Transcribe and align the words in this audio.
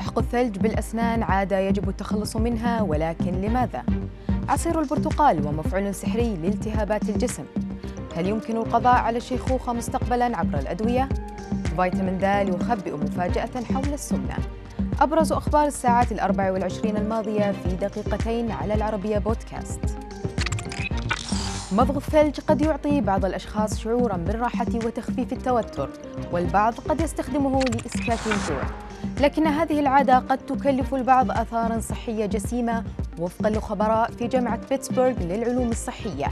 سحق 0.00 0.18
الثلج 0.18 0.58
بالأسنان 0.58 1.22
عادة 1.22 1.58
يجب 1.58 1.88
التخلص 1.88 2.36
منها 2.36 2.82
ولكن 2.82 3.32
لماذا؟ 3.32 3.82
عصير 4.48 4.80
البرتقال 4.80 5.46
ومفعول 5.46 5.94
سحري 5.94 6.36
لالتهابات 6.36 7.08
الجسم 7.08 7.44
هل 8.16 8.26
يمكن 8.26 8.56
القضاء 8.56 8.94
على 8.94 9.18
الشيخوخة 9.18 9.72
مستقبلا 9.72 10.36
عبر 10.36 10.58
الأدوية؟ 10.58 11.08
فيتامين 11.76 12.18
د 12.18 12.54
يخبئ 12.54 12.96
مفاجأة 12.96 13.64
حول 13.74 13.92
السمنة 13.92 14.36
أبرز 15.00 15.32
أخبار 15.32 15.66
الساعات 15.66 16.12
الأربع 16.12 16.50
والعشرين 16.50 16.96
الماضية 16.96 17.52
في 17.52 17.76
دقيقتين 17.76 18.50
على 18.50 18.74
العربية 18.74 19.18
بودكاست 19.18 19.80
مضغ 21.72 21.96
الثلج 21.96 22.40
قد 22.40 22.62
يعطي 22.62 23.00
بعض 23.00 23.24
الأشخاص 23.24 23.78
شعورا 23.78 24.16
بالراحة 24.16 24.66
وتخفيف 24.74 25.32
التوتر 25.32 25.88
والبعض 26.32 26.74
قد 26.74 27.00
يستخدمه 27.00 27.60
لإسكات 27.60 28.18
الجوع 28.26 28.89
لكن 29.20 29.46
هذه 29.46 29.80
العادة 29.80 30.18
قد 30.18 30.38
تكلف 30.38 30.94
البعض 30.94 31.30
آثارا 31.30 31.80
صحية 31.80 32.26
جسيمة 32.26 32.84
وفقا 33.18 33.50
لخبراء 33.50 34.10
في 34.10 34.26
جامعة 34.26 34.60
بيتسبرغ 34.70 35.12
للعلوم 35.20 35.68
الصحية. 35.70 36.28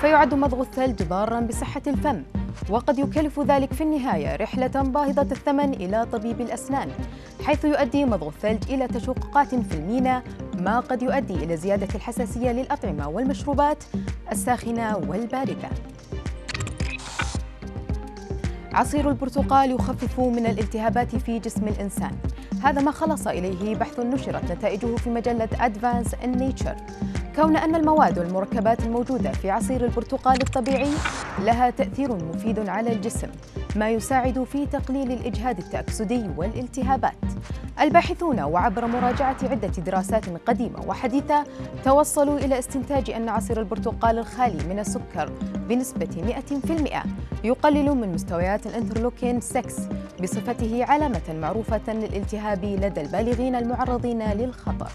فيعد 0.00 0.34
مضغ 0.34 0.60
الثلج 0.60 1.02
ضارا 1.02 1.40
بصحة 1.40 1.82
الفم 1.86 2.22
وقد 2.70 2.98
يكلف 2.98 3.40
ذلك 3.40 3.72
في 3.72 3.80
النهاية 3.80 4.36
رحلة 4.36 4.66
باهظة 4.66 5.22
الثمن 5.22 5.74
إلى 5.74 6.06
طبيب 6.12 6.40
الأسنان 6.40 6.88
حيث 7.46 7.64
يؤدي 7.64 8.04
مضغ 8.04 8.28
الثلج 8.28 8.72
إلى 8.72 8.88
تشققات 8.88 9.54
في 9.54 9.74
المينا 9.74 10.22
ما 10.58 10.80
قد 10.80 11.02
يؤدي 11.02 11.34
إلى 11.34 11.56
زيادة 11.56 11.88
الحساسية 11.94 12.52
للأطعمة 12.52 13.08
والمشروبات 13.08 13.84
الساخنة 14.32 14.96
والباردة. 14.96 15.68
عصير 18.72 19.08
البرتقال 19.08 19.70
يخفف 19.70 20.20
من 20.20 20.46
الالتهابات 20.46 21.16
في 21.16 21.38
جسم 21.38 21.68
الإنسان. 21.68 22.10
هذا 22.62 22.82
ما 22.82 22.90
خلص 22.90 23.26
إليه 23.26 23.74
بحث 23.74 24.00
نشرت 24.00 24.52
نتائجه 24.52 24.96
في 24.96 25.10
مجلة 25.10 25.46
Advance 25.46 26.08
in 26.08 26.38
Nature. 26.38 26.76
كون 27.36 27.56
أن 27.56 27.74
المواد 27.74 28.18
والمركبات 28.18 28.80
الموجودة 28.80 29.32
في 29.32 29.50
عصير 29.50 29.84
البرتقال 29.84 30.42
الطبيعي 30.42 30.90
لها 31.38 31.70
تأثير 31.70 32.24
مفيد 32.24 32.68
على 32.68 32.92
الجسم 32.92 33.28
ما 33.76 33.90
يساعد 33.90 34.44
في 34.44 34.66
تقليل 34.66 35.12
الإجهاد 35.12 35.58
التأكسدي 35.58 36.30
والالتهابات. 36.36 37.14
الباحثون 37.80 38.40
وعبر 38.40 38.86
مراجعة 38.86 39.36
عدة 39.42 39.68
دراسات 39.68 40.24
قديمة 40.46 40.80
وحديثة 40.86 41.44
توصلوا 41.84 42.38
إلى 42.38 42.58
استنتاج 42.58 43.10
أن 43.10 43.28
عصير 43.28 43.60
البرتقال 43.60 44.18
الخالي 44.18 44.64
من 44.68 44.78
السكر 44.78 45.32
بنسبة 45.68 46.08
100% 46.16 47.06
يقلل 47.44 47.90
من 47.90 48.12
مستويات 48.12 48.66
الانترلوكين 48.66 49.40
6 49.40 49.62
بصفته 50.22 50.84
علامة 50.84 51.34
معروفة 51.40 51.92
للالتهاب 51.92 52.64
لدى 52.64 53.00
البالغين 53.00 53.54
المعرضين 53.54 54.22
للخطر. 54.32 54.90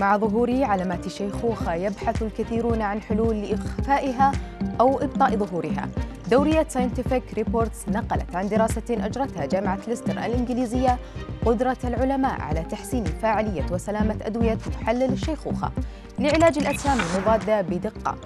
مع 0.00 0.16
ظهور 0.16 0.64
علامات 0.64 1.06
الشيخوخة 1.06 1.74
يبحث 1.74 2.22
الكثيرون 2.22 2.82
عن 2.82 3.02
حلول 3.02 3.42
لإخفائها 3.42 4.32
أو 4.80 4.98
إبطاء 4.98 5.36
ظهورها. 5.36 5.88
دورية 6.30 6.66
ساينتفك 6.68 7.22
ريبورتس 7.34 7.88
نقلت 7.88 8.36
عن 8.36 8.48
دراسة 8.48 8.82
أجرتها 8.90 9.46
جامعة 9.46 9.78
ليستر 9.88 10.12
الإنجليزية 10.12 10.98
قدرة 11.46 11.76
العلماء 11.84 12.40
على 12.40 12.62
تحسين 12.62 13.04
فاعلية 13.04 13.66
وسلامة 13.72 14.16
أدوية 14.22 14.58
محلل 14.80 15.12
الشيخوخة 15.12 15.70
لعلاج 16.18 16.58
الأجسام 16.58 16.98
المضادة 17.00 17.60
بدقة. 17.60 18.16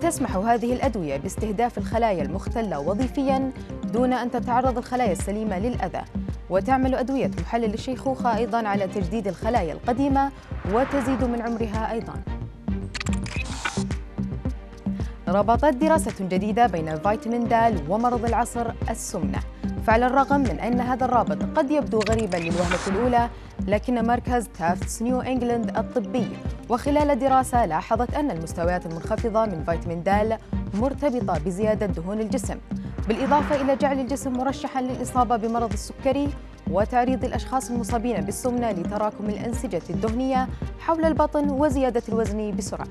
تسمح 0.00 0.36
هذه 0.36 0.72
الأدوية 0.72 1.16
باستهداف 1.16 1.78
الخلايا 1.78 2.22
المختلة 2.22 2.78
وظيفياً 2.78 3.52
دون 3.92 4.12
أن 4.12 4.30
تتعرض 4.30 4.78
الخلايا 4.78 5.12
السليمة 5.12 5.58
للأذى. 5.58 6.02
وتعمل 6.54 6.94
أدوية 6.94 7.30
محلل 7.40 7.74
الشيخوخة 7.74 8.36
أيضاً 8.36 8.68
على 8.68 8.86
تجديد 8.86 9.28
الخلايا 9.28 9.72
القديمة 9.72 10.32
وتزيد 10.72 11.24
من 11.24 11.42
عمرها 11.42 11.92
أيضاً. 11.92 12.14
ربطت 15.28 15.74
دراسة 15.74 16.14
جديدة 16.20 16.66
بين 16.66 16.96
فيتامين 16.96 17.48
د 17.48 17.82
ومرض 17.88 18.24
العصر 18.24 18.72
السمنة. 18.90 19.38
فعلى 19.86 20.06
الرغم 20.06 20.40
من 20.40 20.60
أن 20.60 20.80
هذا 20.80 21.04
الرابط 21.04 21.58
قد 21.58 21.70
يبدو 21.70 21.98
غريبا 21.98 22.36
للوهلة 22.36 22.86
الأولى 22.86 23.28
لكن 23.66 24.06
مركز 24.06 24.48
تافتس 24.58 25.02
نيو 25.02 25.20
إنجلند 25.20 25.76
الطبي. 25.76 26.28
وخلال 26.68 27.18
دراسة 27.18 27.66
لاحظت 27.66 28.14
أن 28.14 28.30
المستويات 28.30 28.86
المنخفضة 28.86 29.46
من 29.46 29.64
فيتامين 29.64 30.02
د 30.02 30.38
مرتبطة 30.74 31.38
بزيادة 31.38 31.86
دهون 31.86 32.20
الجسم. 32.20 32.58
بالإضافة 33.08 33.60
إلى 33.60 33.76
جعل 33.76 34.00
الجسم 34.00 34.32
مرشحا 34.32 34.82
للإصابة 34.82 35.36
بمرض 35.36 35.72
السكري 35.72 36.28
وتعريض 36.70 37.24
الأشخاص 37.24 37.70
المصابين 37.70 38.20
بالسمنة 38.20 38.70
لتراكم 38.70 39.28
الأنسجة 39.28 39.82
الدهنية 39.90 40.48
حول 40.80 41.04
البطن 41.04 41.50
وزيادة 41.50 42.02
الوزن 42.08 42.56
بسرعة. 42.56 42.88